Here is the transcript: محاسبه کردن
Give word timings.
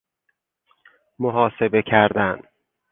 محاسبه 1.19 1.81
کردن 1.81 2.39